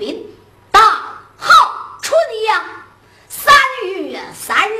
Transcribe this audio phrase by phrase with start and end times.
[0.00, 0.26] 说吕洞宾
[0.72, 0.80] 到
[1.36, 2.64] 好春阳
[3.28, 4.74] 三月三日，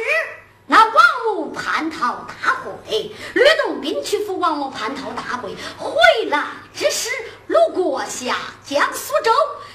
[0.67, 0.95] 那王
[1.27, 5.95] 母蟠桃大会，吕洞宾去赴王母蟠桃大会，回
[6.31, 7.11] 来之时
[7.49, 9.31] 路过下江苏州，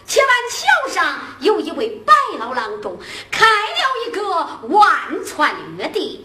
[0.07, 2.97] 且闻桥上有一位白老郎中
[3.29, 4.23] 开了一个
[4.75, 6.23] 万川月店，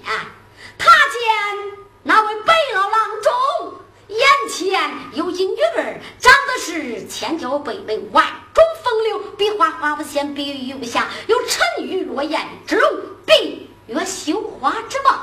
[0.78, 3.30] 他见那位白老郎中。
[4.08, 12.90] 眼前有一女儿，长得是千娇百媚，万种风流，比花花不鲜，比玉不瑕，有沉鱼落雁之容，
[13.24, 15.16] 比月羞花之貌。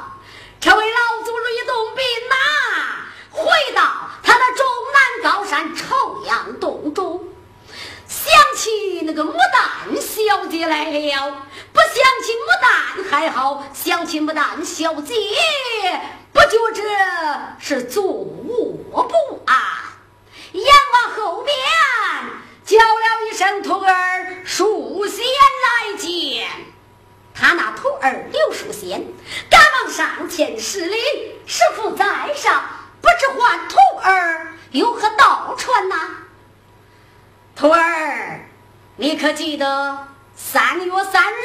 [0.62, 2.36] 这位老祖吕洞宾呐，
[3.30, 7.28] 回到他的终南高山朝阳洞中，
[8.08, 11.92] 想起那个牡丹小姐来了，不想
[12.24, 15.14] 起牡丹还好，想起牡丹小姐。
[16.34, 16.84] 不觉这
[17.60, 19.58] 是坐卧不安，
[20.52, 20.64] 眼
[20.94, 21.56] 望后边
[22.64, 26.48] 叫了一声“徒儿书仙来见”，
[27.34, 29.04] 他那徒儿刘书仙
[29.50, 30.96] 赶忙上前施礼
[31.48, 32.64] ：“师傅在上，
[33.02, 35.96] 不知唤徒儿有何道传呐？”
[37.58, 38.48] 徒儿，
[38.96, 41.38] 你可记得三月三日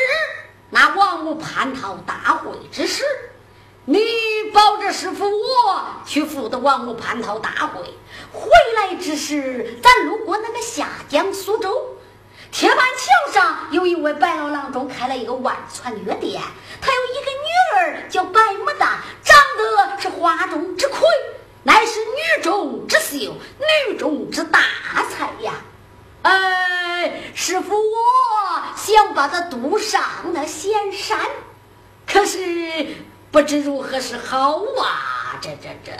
[0.68, 3.04] 那王母蟠桃大会之时？
[3.84, 3.98] 你
[4.54, 5.28] 保着师傅
[6.22, 7.82] 我去赴的王母蟠桃大会，
[8.32, 11.96] 回来之时，咱路过那个下江苏州，
[12.52, 16.40] 铁板桥上有一位白老郎中开了一个万川药店，
[16.80, 21.00] 他有一个女儿叫白牡丹，长得是花中之魁，
[21.64, 23.34] 乃是女中之秀，
[23.88, 24.60] 女中之大
[25.10, 25.54] 才呀！
[26.22, 30.00] 哎，师傅我想把他渡上
[30.32, 31.18] 那仙山，
[32.06, 32.38] 可是。
[33.32, 35.38] 不知如何是好啊！
[35.40, 35.92] 这这这，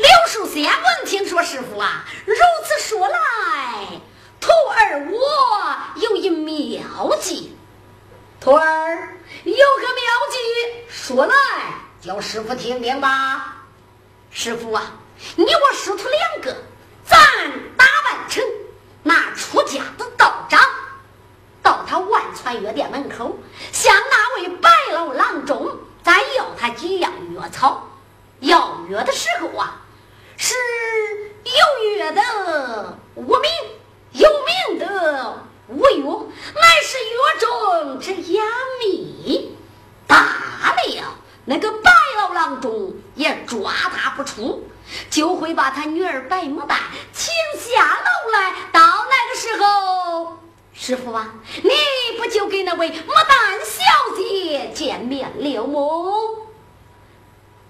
[0.00, 2.34] 刘树仙闻听说师傅啊，如
[2.64, 4.00] 此说来，
[4.40, 7.54] 徒儿我有一妙计。
[8.40, 10.38] 徒儿有个妙计，
[10.88, 11.34] 说来
[12.00, 13.58] 叫师傅听听吧。
[14.30, 14.90] 师傅啊，
[15.36, 16.56] 你我师徒两个，
[17.04, 17.18] 咱
[17.76, 18.42] 打扮成
[19.02, 20.58] 那出家的道长。
[21.62, 23.38] 到他万川药店门口，
[23.70, 27.86] 向那位白老郎中再要他几样药草。
[28.40, 29.82] 要药的时候啊，
[30.42, 30.54] 是
[31.44, 33.50] 有月的无名，
[34.12, 34.30] 有
[34.70, 38.42] 名的无药，乃是月中之雅
[38.80, 39.54] 蜜。
[40.06, 44.66] 大了，那个白老郎中也抓他不出，
[45.10, 46.78] 就会把他女儿白牡丹
[47.12, 48.54] 请下楼来。
[48.72, 50.38] 到那个时候。
[50.72, 51.70] 师傅啊，你
[52.16, 52.94] 不就跟那位牡
[53.28, 53.82] 丹小
[54.16, 55.80] 姐见面了吗？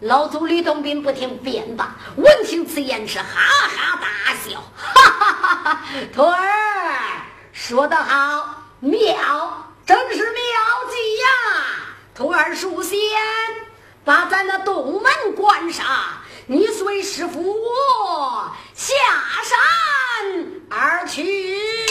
[0.01, 5.83] 老祖吕洞宾不听便罢，闻听此言是哈哈大笑，哈哈哈哈！
[6.15, 6.49] 徒儿
[7.53, 10.33] 说得好，妙，正是妙
[10.89, 11.27] 计呀！
[12.15, 12.99] 徒儿首先，
[14.03, 15.87] 把咱那洞门关上，
[16.47, 18.95] 你随师傅我下
[19.45, 21.90] 山而去。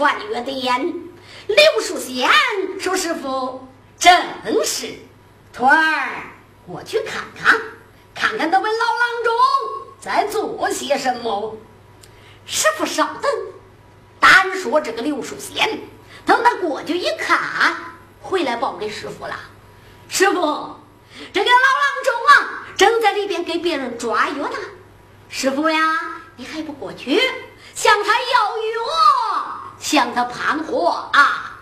[0.00, 0.94] 传约典。
[1.46, 2.26] 刘树仙
[2.80, 4.10] 说：“师傅，正
[4.64, 4.94] 是。
[5.52, 6.22] 徒儿，
[6.66, 7.60] 过去看看，
[8.14, 9.34] 看看那位老郎中
[10.00, 11.54] 在做些什么。”
[12.48, 13.30] 师傅稍等，
[14.18, 15.82] 单说这个刘树仙，
[16.24, 17.76] 等他过去一看，
[18.22, 19.38] 回来报给师傅了。
[20.08, 20.40] 师傅，
[21.30, 24.56] 这个老郎中啊，正在里边给别人抓药呢。
[25.28, 25.78] 师傅呀，
[26.36, 27.20] 你还不过去
[27.74, 28.80] 向他要药，
[29.90, 31.58] 向他攀货啊？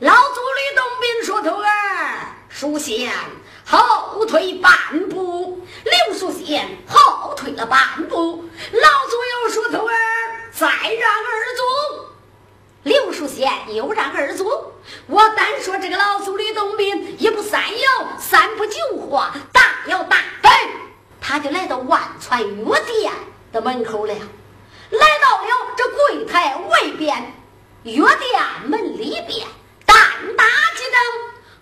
[0.00, 3.10] 老祖吕洞宾说：“徒儿，书仙
[3.64, 4.70] 后退半
[5.08, 8.44] 步。”刘书仙后退了半步。
[8.70, 9.94] 老祖又说：“徒儿，
[10.52, 12.06] 再让二祖。”
[12.84, 14.44] 刘书仙又让二祖。
[15.06, 20.50] 我单说这个老祖吕洞宾，一不三摇，三不九话，大摇大摆，
[21.18, 23.10] 他就来到万川药店
[23.52, 24.12] 的门口了，
[24.90, 27.32] 来到了这柜台外边，
[27.84, 29.46] 药店门里边，
[29.84, 29.96] 单
[30.38, 30.96] 打几灯，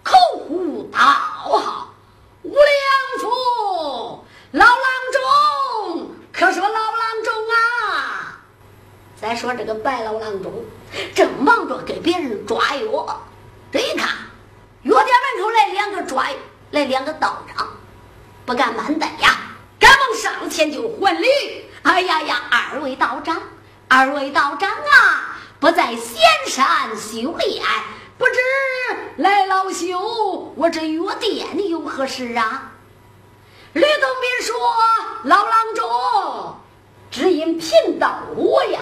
[0.04, 1.92] 口呼道号
[2.42, 4.76] ：“无良福，老郎
[5.12, 8.38] 中，可说老郎中啊！”
[9.20, 10.64] 再说这个白老郎中，
[11.12, 13.26] 正忙着给别人抓药。
[13.72, 14.08] 这一看，
[14.84, 16.28] 药店门口来两个抓，
[16.70, 17.68] 来两个道长，
[18.46, 19.40] 不敢慢待呀，
[19.80, 21.28] 赶忙上前就还礼。
[21.82, 23.42] 哎呀呀，二位道长，
[23.88, 25.31] 二位道长啊，
[25.62, 27.62] 不在仙山修炼，
[28.18, 28.32] 不知
[29.18, 32.72] 来老修我这药店有何事啊？
[33.72, 33.90] 吕洞
[34.20, 34.56] 宾说
[35.22, 36.56] ：“老郎中，
[37.12, 38.80] 只因贫道我呀，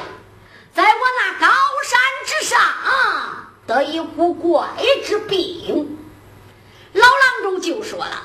[0.75, 2.59] 在我那高山之上。”
[3.69, 4.67] 得一股怪
[5.05, 5.99] 之病，
[6.95, 8.23] 老郎中就说了：“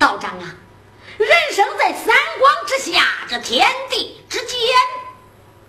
[0.00, 0.52] 道长啊，
[1.16, 4.58] 人生在三光之下，这天地之间，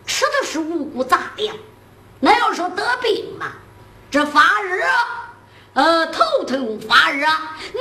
[0.08, 1.56] 吃的是五谷杂粮。
[2.20, 3.54] 那要说得病嘛，
[4.12, 4.86] 这发热，
[5.74, 7.80] 呃，头疼发热，你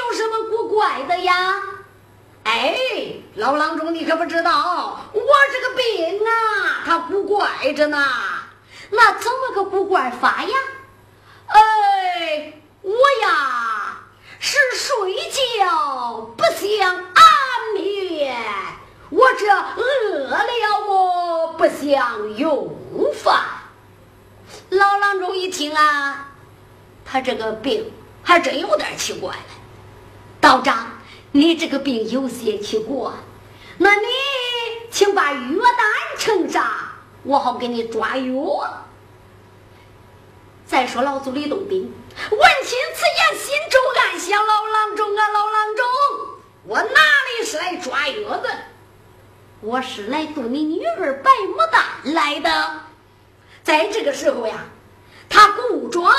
[0.00, 1.34] 有什么古怪的呀？
[2.44, 2.76] 哎，
[3.34, 5.22] 老郎中，你可不知道，我
[5.52, 8.06] 这个病啊，它古怪着呢。”
[8.90, 10.56] 那怎么个古怪法呀？
[11.46, 13.98] 哎，我呀
[14.38, 17.24] 是睡觉不想安
[17.74, 18.36] 眠，
[19.10, 22.76] 我这饿了我不想用
[23.14, 23.42] 饭。
[24.70, 26.32] 老郎中一听啊，
[27.04, 27.92] 他这个病
[28.22, 29.42] 还真有点奇怪了。
[30.40, 30.98] 道长，
[31.32, 33.12] 你这个病有些奇怪，
[33.78, 34.06] 那你
[34.90, 36.66] 请把药单呈上，
[37.22, 38.84] 我好给你抓药。
[40.66, 41.92] 再说老祖李洞宾
[42.30, 45.84] 闻听此言，心中暗想：老郎中啊，老郎中，
[46.64, 48.48] 我哪里是来抓药的？
[49.60, 52.80] 我是来渡你女儿白牡丹来的。
[53.64, 54.66] 在这个时候呀，
[55.28, 56.14] 他故装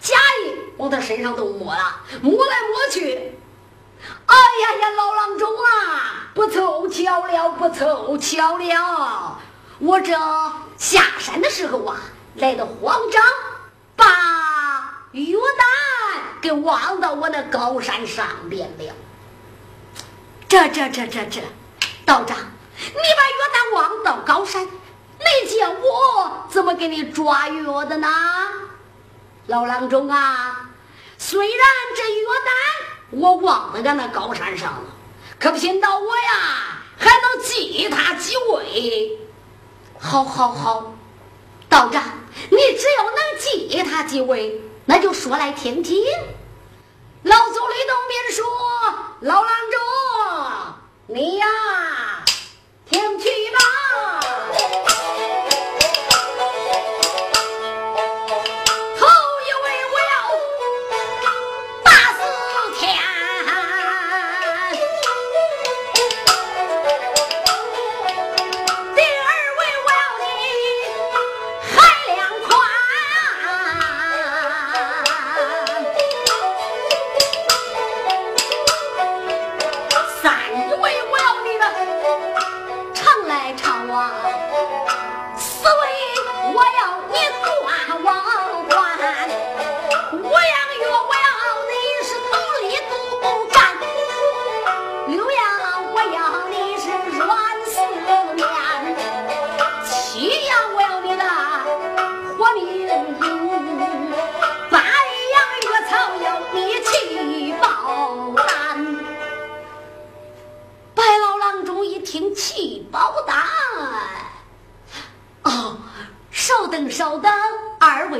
[0.00, 3.38] 假意往他身上都摸了，摸来摸去。
[4.26, 9.38] 哎呀呀，老郎中啊，不凑巧了，不凑巧了！
[9.78, 10.12] 我这
[10.78, 12.00] 下山的时候啊，
[12.36, 13.22] 来到慌张。
[13.96, 14.06] 把
[15.12, 18.94] 药单给忘到我那高山上边了。
[20.48, 21.42] 这这这这这，
[22.06, 22.38] 道长，
[22.78, 24.66] 你把药单忘到高山，
[25.20, 28.08] 你叫我怎么给你抓药的呢？
[29.46, 30.70] 老郎中啊，
[31.18, 34.84] 虽然这药单我忘在俺那高山上了，
[35.38, 39.18] 可偏到我呀还能记他几位。
[39.98, 40.94] 好，好，好。
[41.68, 42.02] 道长，
[42.50, 46.04] 你只要能记他几位，那就说来听听。
[47.22, 48.44] 老祖李东宾说
[49.20, 50.74] ：“老郎中，
[51.08, 51.46] 你呀，
[52.88, 54.19] 听去吧。”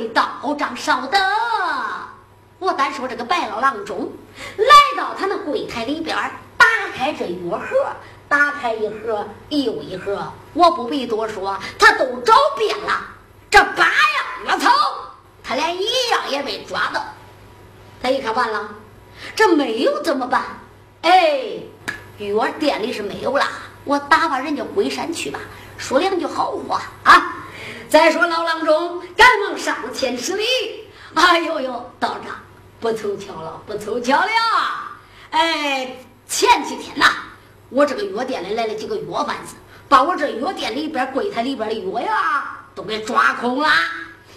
[0.00, 1.20] 二位道长稍等。
[2.58, 4.10] 我单说这个白老郎中
[4.56, 4.66] 来
[4.96, 6.16] 到他那柜台里边，
[6.56, 7.66] 打开这药盒，
[8.28, 13.08] 打开一盒又一盒，我不必多说，他都找遍了。
[13.50, 14.70] 这八样药草，
[15.42, 17.02] 他连一样也没抓到。
[18.02, 18.70] 他一看完了，
[19.36, 20.42] 这没有怎么办？
[21.02, 21.58] 哎，
[22.18, 23.44] 药店里是没有了，
[23.84, 25.38] 我打发人家回山去吧，
[25.76, 27.36] 说两句好话啊。
[27.90, 30.44] 再说老郎中，赶忙上前施礼。
[31.14, 32.36] 哎呦呦，道长，
[32.78, 34.30] 不凑巧了，不凑巧了。
[35.30, 35.96] 哎，
[36.28, 37.04] 前几天呐，
[37.68, 39.56] 我这个药店里来了几个药贩子，
[39.88, 43.68] 把我这药店里边柜台里边的药呀都给抓空了。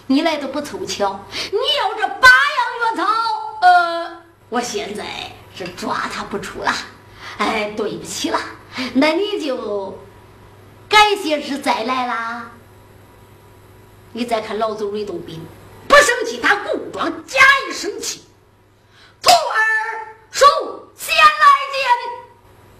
[0.08, 3.12] 你来的不凑巧，你要这八样药草，
[3.60, 5.04] 呃，我现在
[5.54, 6.72] 是抓他不出了。
[7.38, 8.40] 哎，对不起了，
[8.94, 9.96] 那你就
[10.88, 12.50] 改些日再来啦。
[14.16, 15.44] 你再看老祖吕洞宾，
[15.88, 18.22] 不生气，他故装假意生气。
[19.20, 20.44] 徒儿叔
[20.94, 21.24] 先来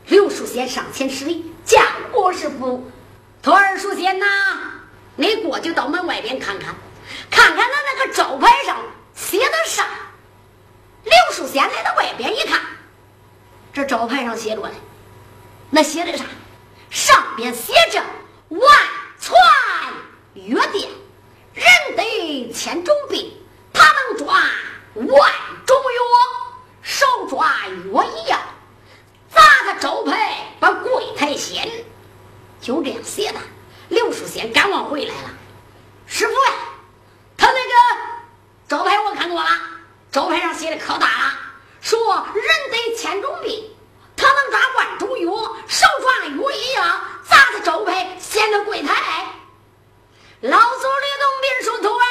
[0.07, 2.89] 见，刘书仙上前施礼，见过师傅。
[3.43, 4.27] 徒儿叔仙呐，
[5.17, 6.73] 你过去到门外边看看，
[7.33, 8.77] 看看他那个招牌上
[9.17, 9.85] 写的啥。
[11.03, 12.61] 刘书仙来到外边一看，
[13.73, 14.71] 这招牌上写着嘞，
[15.71, 16.25] 那写的啥？
[16.91, 18.01] 上边写着
[18.51, 18.61] “万
[19.19, 19.37] 传
[20.35, 20.89] 药店”。
[21.55, 21.65] 人
[21.95, 23.33] 得千种病，
[23.73, 24.27] 他能抓
[24.95, 25.33] 万
[25.65, 26.03] 种药，
[26.83, 27.47] 少抓
[27.93, 28.41] 药一样，
[29.33, 31.71] 砸他招牌，把柜台掀。
[32.61, 33.39] 就这样写的。
[33.89, 35.31] 刘书仙赶忙回来了，
[36.09, 36.53] 师傅呀，
[37.37, 38.01] 他那个
[38.67, 39.49] 招牌我看过了，
[40.11, 41.39] 招牌上写的可大了，
[41.81, 43.71] 说人得千种病，
[44.17, 49.27] 他能抓万种药，少抓药一样，砸他招牌，掀他柜台。
[50.41, 52.05] 老祖吕洞宾说：“徒儿，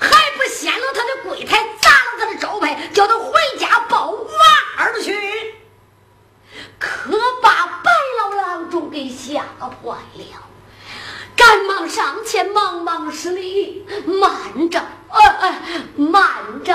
[0.00, 4.28] 还不掀了他的柜台，砸了他的招牌，叫他回家报娃
[4.76, 5.54] 儿去。”
[6.80, 10.48] 可把白老郎中给吓坏了，
[11.36, 15.62] 赶忙上前忙忙施礼：“慢着，呃呃，
[15.94, 16.74] 慢着，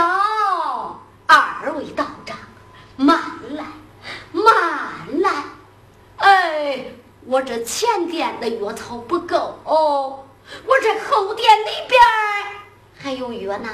[1.28, 2.38] 二位道长，
[2.96, 3.66] 慢来，
[4.32, 5.44] 慢来。
[6.20, 6.86] 哎，
[7.26, 10.24] 我这前店的药草不够哦。”
[10.66, 12.02] 我这后殿里边
[12.98, 13.70] 还有药呢，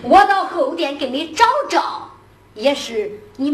[0.00, 2.12] 我到后殿给你找找，
[2.54, 3.50] 也是你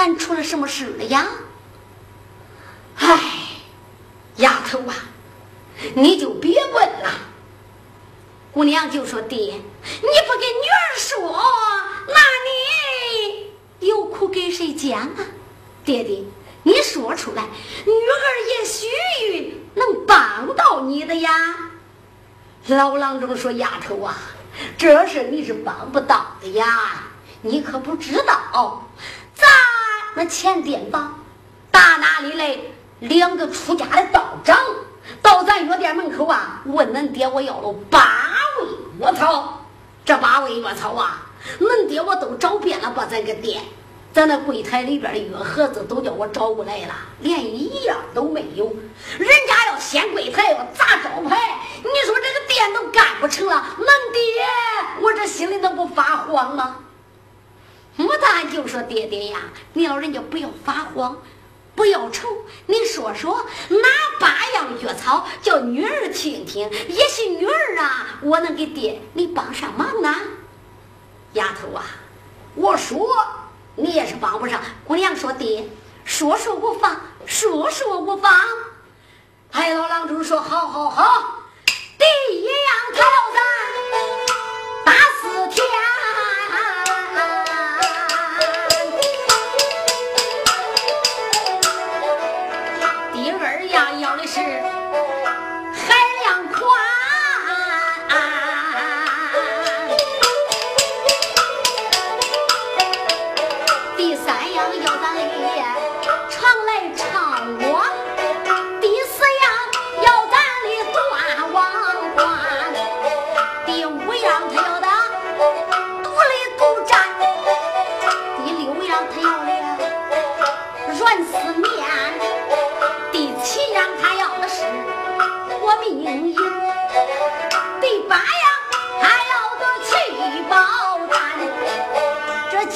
[0.00, 1.26] 咱出了什么事了呀？
[2.96, 3.20] 唉，
[4.36, 4.94] 丫头啊，
[5.94, 7.10] 你就别问了。
[8.50, 9.60] 姑娘就说：“爹，你
[10.00, 11.38] 不跟女儿说，
[12.08, 12.14] 那
[12.48, 15.16] 你有苦给谁讲啊？
[15.84, 16.24] 爹爹，
[16.62, 17.42] 你说出来，
[17.84, 18.24] 女儿
[18.58, 21.30] 也许能帮到你的呀。
[22.68, 24.16] 老郎中说：“丫头啊，
[24.78, 27.02] 这事你是帮不到的呀，
[27.42, 28.88] 你可不知道，
[29.34, 29.46] 咱
[30.14, 31.12] 那前店吧，
[31.70, 32.58] 打哪里来
[33.00, 34.56] 两个出家的道长，
[35.22, 38.68] 到咱药店门口啊，问恁爹我要了八味
[39.00, 39.66] 药草，
[40.04, 41.22] 这八味药草啊，
[41.60, 43.62] 恁爹我都找遍了，把咱个店。”
[44.12, 48.66] 咱那柜台里边的药盒子都叫我找过来了，连一样都没有。
[49.16, 51.38] 人家要掀柜台，要砸招牌，
[51.76, 54.20] 你说这个店都干不成了，恁爹
[55.00, 56.78] 我这心里能不发慌吗？
[57.98, 59.38] 牡丹就说：“爹爹呀，
[59.72, 61.18] 你老人家不要发慌，
[61.74, 62.28] 不要愁。
[62.66, 70.20] 你说说哪八样药草，叫女儿听听，也许女儿啊，我能给爹你帮上忙啊。”
[71.34, 71.84] 丫头啊，
[72.54, 73.08] 我说。
[73.76, 74.60] 你也是帮不上。
[74.84, 75.66] 姑娘说：“爹，
[76.04, 78.30] 说说无妨，说说无妨。”
[79.50, 82.52] 海老郎中说：“好好好，第一样
[82.92, 83.40] 他要咱
[84.84, 85.64] 打四天，
[93.98, 94.44] 要的是海
[96.22, 96.99] 量款。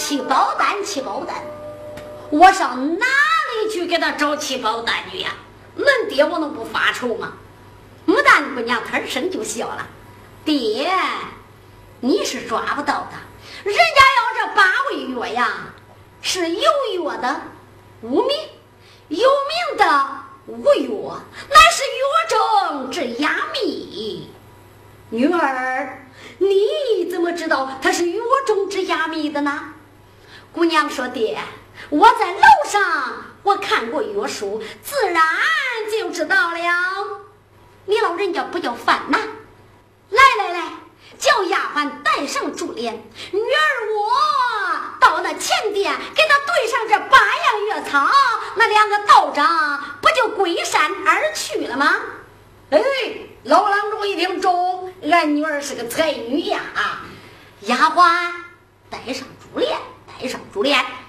[0.05, 1.35] 气包丹，气包丹！
[2.29, 5.31] 我上哪里去给他找气包丹去呀？
[5.79, 7.33] 恁爹我能不发愁吗？
[8.07, 9.87] 牡丹姑娘腾声就笑了
[10.45, 10.93] ：“爹，
[12.01, 13.17] 你是抓不到的。
[13.65, 15.73] 人家要这八味药呀，
[16.21, 16.63] 是有
[17.03, 17.41] 药的
[18.03, 18.37] 无名，
[19.09, 20.11] 有名的
[20.49, 24.29] 无药，乃是药中之哑秘。
[25.09, 26.05] 女儿，
[26.37, 29.71] 你怎么知道它是药中之哑秘的呢？”
[30.55, 31.37] 姑娘说：“爹，
[31.91, 35.21] 我在楼上我看过约书，自然
[35.91, 36.59] 就知道了。
[37.87, 39.21] 你老人家不叫犯难，
[40.11, 40.73] 来来来，
[41.19, 42.95] 叫丫鬟带上珠帘，
[43.33, 48.09] 女儿我到那前殿给他对上这八样药草，
[48.55, 51.97] 那两个道长不就归山而去了吗？”
[52.71, 52.81] 哎，
[53.43, 56.61] 老郎中一听中，俺女儿是个才女呀！
[57.63, 58.31] 丫鬟
[58.89, 59.27] 带上
[60.55, 60.79] 珠帘。
[60.79, 61.04] 带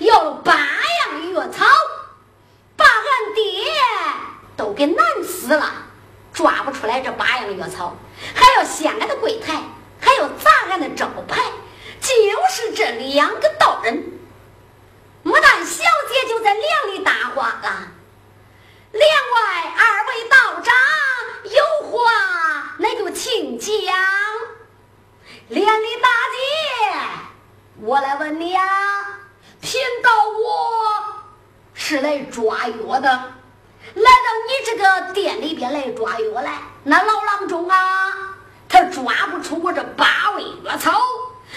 [0.00, 1.64] 要了八样药草，
[2.76, 3.64] 把俺爹
[4.56, 5.72] 都给难死了，
[6.32, 7.96] 抓不出来这八样药草，
[8.34, 9.62] 还要掀俺的柜台，
[10.00, 11.42] 还要砸俺的招牌，
[12.00, 12.08] 就
[12.50, 14.04] 是这两个道人。”
[15.24, 17.88] 牡丹小姐就在梁里搭话了，
[18.90, 20.74] 梁外二位道长
[21.44, 23.72] 有话，那就请讲。
[25.48, 26.98] 连里大姐，
[27.82, 28.64] 我来问你啊，
[29.62, 31.22] 贫道我
[31.72, 33.14] 是来抓药的，来
[33.94, 36.58] 到你这个店里边来抓药来。
[36.82, 37.78] 那老郎中啊，
[38.68, 41.00] 他抓不出我这八味药草，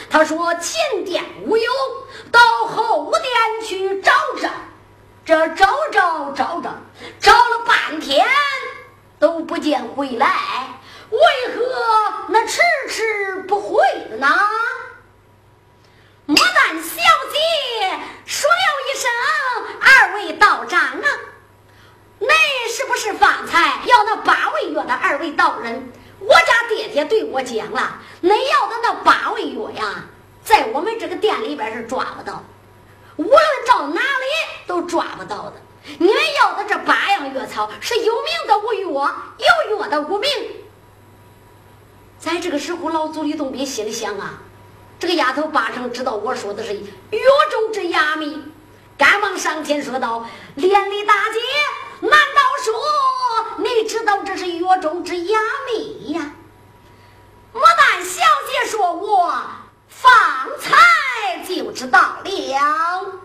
[0.07, 1.71] 他说前店无有，
[2.31, 4.49] 到后店去找找，
[5.25, 6.75] 这找找找找，
[7.19, 8.23] 找了半天
[9.17, 10.27] 都不见回来。
[11.09, 11.19] 为
[11.55, 11.61] 何
[12.27, 13.83] 那迟迟不回
[14.19, 14.27] 呢？
[16.27, 16.95] 牡丹小
[17.31, 18.57] 姐说了
[18.87, 19.11] 一声
[19.79, 21.07] ：“二位道长啊，
[22.19, 22.27] 恁
[22.75, 25.91] 是不是方才要那八味药的二位道人？
[26.19, 30.05] 我家爹爹对我讲了，恁要的那八味药呀，
[30.43, 32.43] 在我们这个店里边是抓不到，
[33.17, 34.25] 无论到哪里
[34.65, 35.53] 都抓不到的。
[35.99, 39.15] 你们要的这八样药草是有名的无药，
[39.69, 40.29] 有药的无名。”
[42.17, 44.41] 在这个时候，老祖李洞宾心里想啊，
[45.05, 46.79] 这个丫头八成知道我说的是药
[47.51, 48.41] 中之雅谜，
[48.97, 55.37] 赶忙上前说道：“连理大姐，难道说你知道这是药中之雅
[55.67, 56.31] 谜呀？”
[57.53, 59.43] 牡丹小姐说：“我
[59.87, 60.11] 方
[60.59, 63.21] 才就知道了。”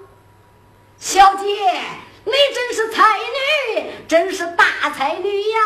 [1.01, 1.47] 小姐，
[2.25, 3.05] 你真是才
[3.79, 5.59] 女，真是大才女呀！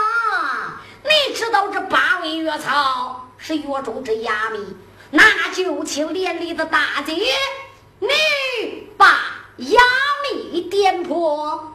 [1.02, 3.28] 你知道这八味药草？
[3.36, 4.76] 是药中之雅谜，
[5.16, 7.14] 那就请连里的大姐，
[8.00, 8.08] 你
[8.98, 9.78] 把衙
[10.24, 11.72] 门点破。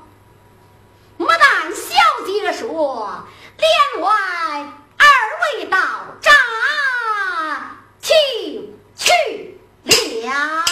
[1.18, 3.24] 牡丹小姐说
[3.58, 4.12] ：“连外
[4.98, 5.06] 二
[5.58, 5.78] 位道
[6.20, 6.34] 长，
[8.02, 9.08] 请去
[10.26, 10.66] 了。”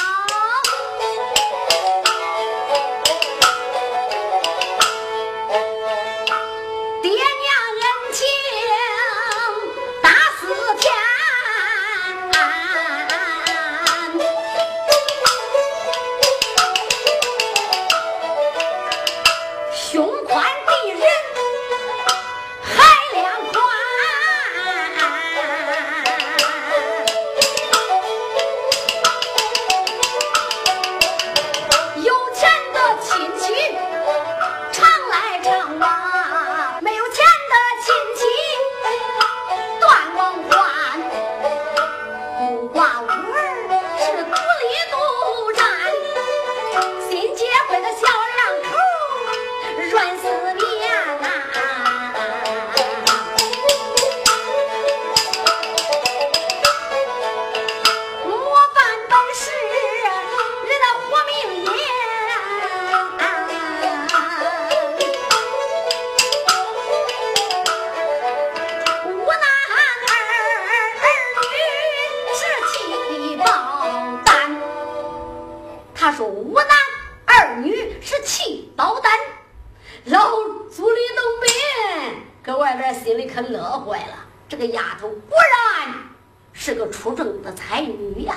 [86.67, 88.35] 是个出众的才女呀，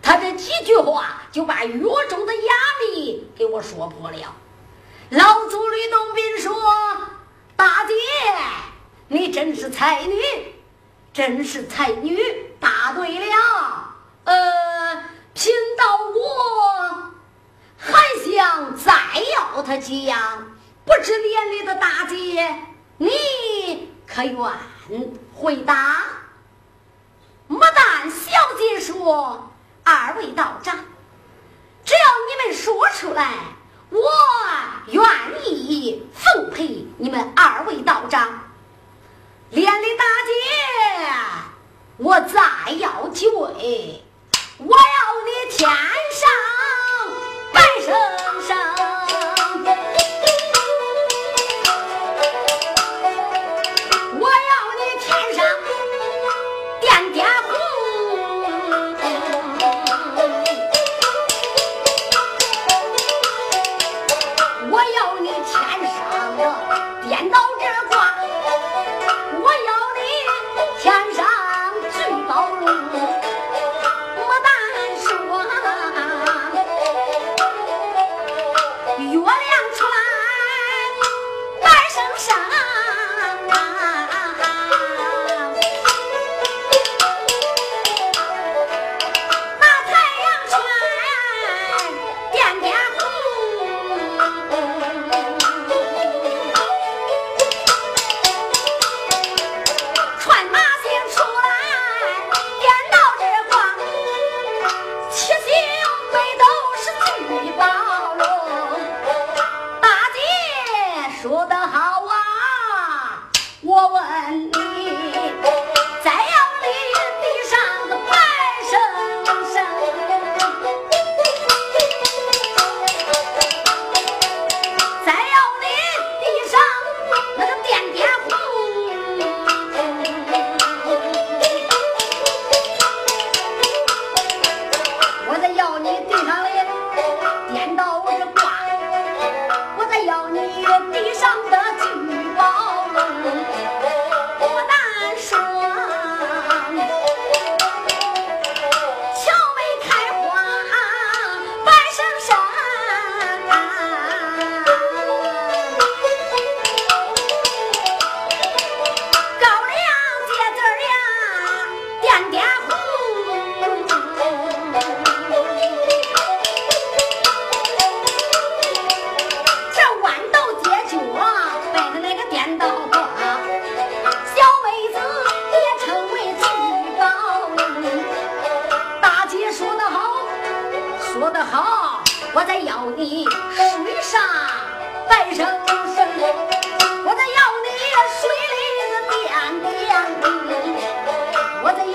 [0.00, 2.42] 他这几句话就把岳中的压
[2.94, 4.34] 力给我说破了。
[5.10, 6.56] 老祖吕洞宾说，
[7.56, 7.94] 大姐，
[9.08, 10.18] 你真是才女，
[11.12, 12.18] 真是才女。
[12.58, 13.94] 答对了，
[14.24, 17.12] 呃，贫道我
[17.76, 18.94] 还想再
[19.36, 20.50] 要他几样，
[20.86, 22.56] 不知年龄的大姐，
[22.96, 26.06] 你可愿回答？
[27.50, 29.50] 牡丹小姐说
[29.82, 30.76] 二位道长
[31.84, 33.34] 只要你们说出来
[33.90, 33.98] 我
[34.86, 35.02] 愿
[35.44, 38.44] 意奉陪你们二位道长
[39.50, 41.12] 连累大姐
[41.96, 44.04] 我再要几位
[44.58, 46.30] 我要你天上
[47.52, 48.79] 白生生。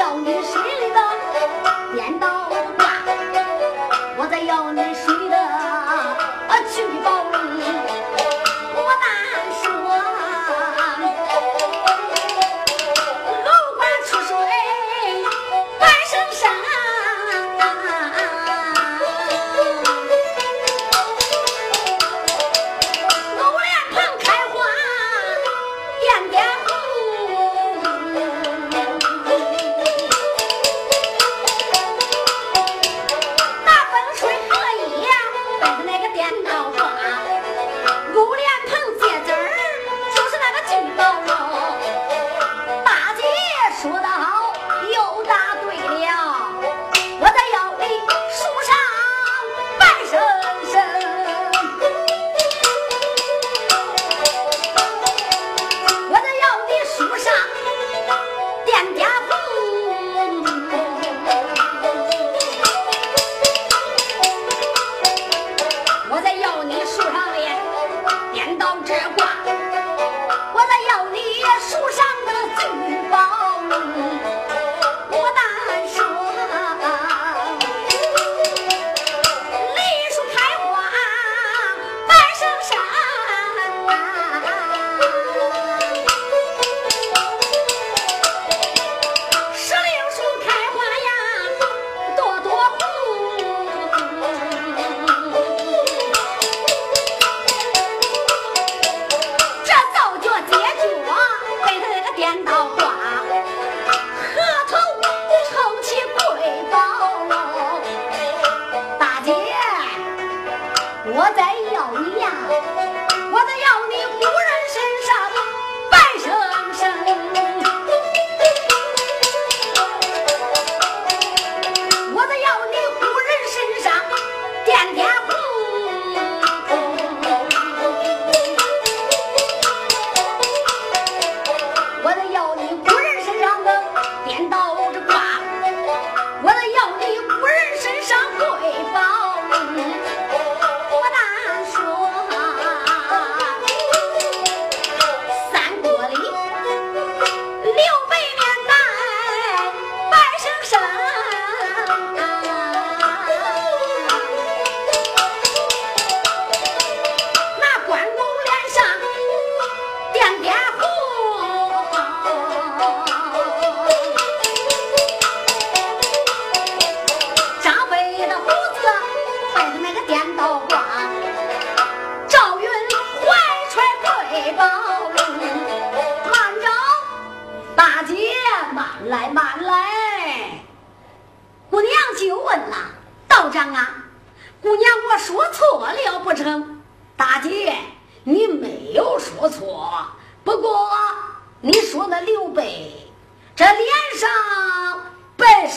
[0.05, 0.74] 早年谁？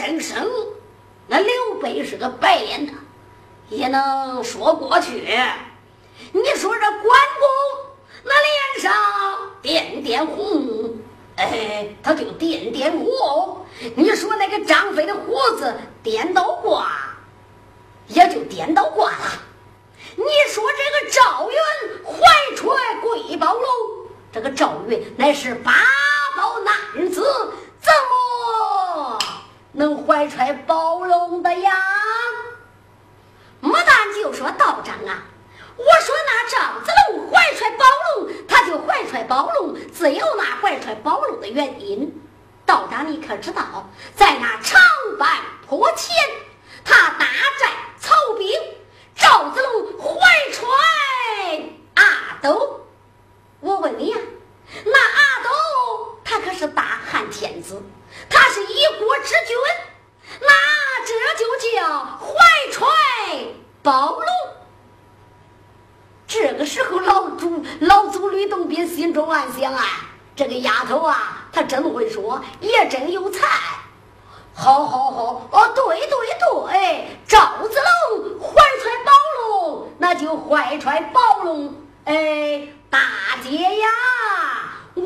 [0.09, 0.51] 人生，
[1.27, 2.95] 那刘备是个白脸的，
[3.69, 5.21] 也能说过去。
[6.33, 7.47] 你说这关公，
[8.25, 8.91] 那脸上
[9.61, 10.97] 点点红，
[11.37, 13.67] 哎，他就点点墨。
[13.97, 16.91] 你说那个张飞的胡子颠倒挂，
[18.07, 19.43] 也就颠倒挂了。
[20.17, 21.57] 你说这个赵云
[22.03, 23.69] 怀揣贵宝楼，
[24.33, 25.71] 这个赵云乃是八
[26.35, 28.18] 宝男子，怎么？
[29.73, 31.73] 能怀揣宝龙的呀
[33.61, 35.25] 牡丹就说道长啊
[35.77, 37.85] 我说那赵子龙怀揣宝
[38.17, 42.21] 龙他就怀揣宝龙自有那怀揣宝龙的原因。
[42.67, 44.81] 道长你可知道在那长
[45.19, 46.15] 坂坡前
[46.85, 47.27] 他大
[47.61, 48.49] 战曹兵
[49.15, 50.19] 赵子龙怀
[50.53, 52.81] 揣阿斗。
[53.61, 54.19] 我问你呀
[54.85, 57.83] 那阿斗他可是大汉天子
[58.29, 59.57] 他是一国之君，
[60.41, 60.49] 那
[61.07, 61.45] 这就
[61.77, 62.35] 叫怀
[62.73, 62.87] 揣
[63.83, 64.27] 宝龙。
[66.27, 69.85] 这个时候老祖老祖吕洞宾心中暗想啊，
[70.37, 73.47] 这个丫头啊，她真会说，也真有才。
[74.55, 77.79] 好好好，哦，对对对，赵子
[78.11, 81.75] 龙怀揣宝龙，那就怀揣宝龙。
[82.05, 82.99] 哎，大
[83.43, 83.89] 姐呀，
[84.95, 85.05] 我。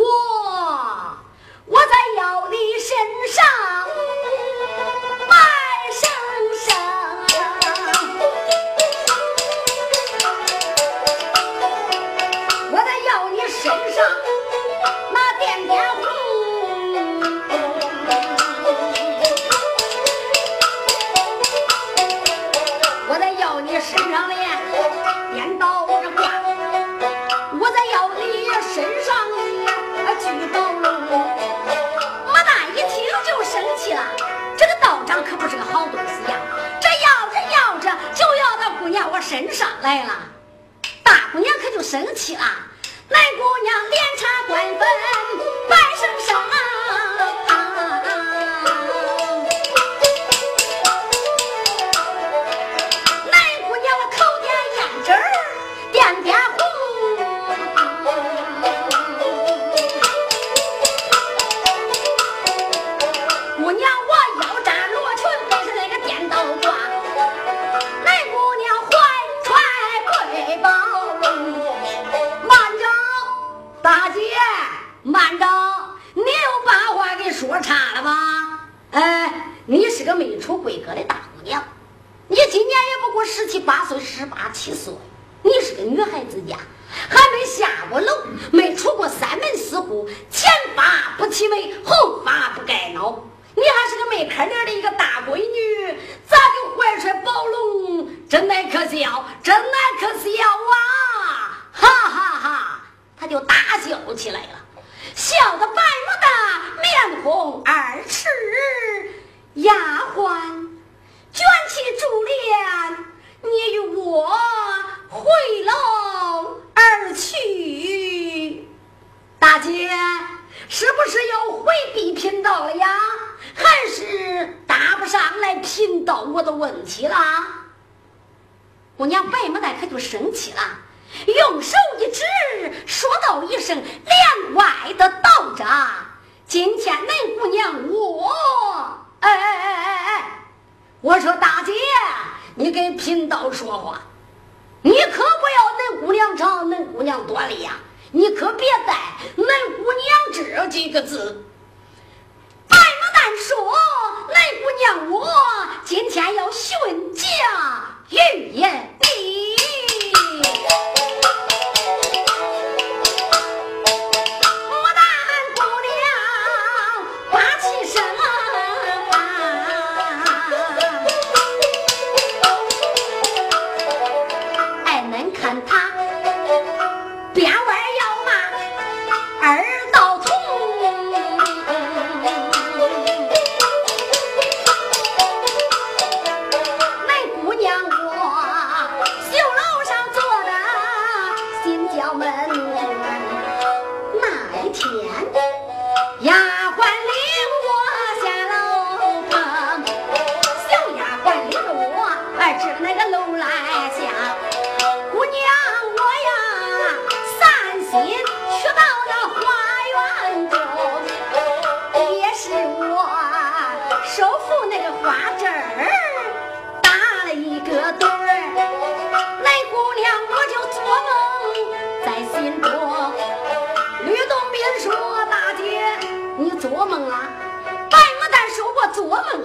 [1.66, 1.86] 我在
[2.16, 2.88] 妖的身
[3.32, 3.44] 上
[5.28, 5.36] 卖
[5.92, 6.51] 身。
[39.92, 40.26] 来了，
[41.02, 42.40] 大姑娘可就生气了，
[43.10, 45.11] 男姑娘连插官分。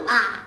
[0.07, 0.46] 做